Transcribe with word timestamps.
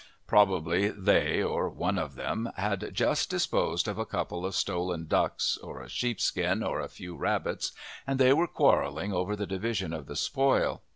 Probably 0.25 0.89
they, 0.89 1.43
or 1.43 1.69
one 1.69 1.99
of 1.99 2.15
them, 2.15 2.49
had 2.57 2.89
just 2.91 3.29
disposed 3.29 3.87
of 3.87 3.99
a 3.99 4.05
couple 4.07 4.47
of 4.47 4.55
stolen 4.55 5.05
ducks, 5.05 5.59
or 5.61 5.79
a 5.79 5.89
sheepskin, 5.89 6.63
or 6.63 6.79
a 6.79 6.87
few 6.89 7.15
rabbits, 7.15 7.71
and 8.07 8.17
they 8.17 8.33
were 8.33 8.47
quarrelling 8.47 9.13
over 9.13 9.35
the 9.35 9.45
division 9.45 9.93
of 9.93 10.07
the 10.07 10.15
spoil. 10.15 10.81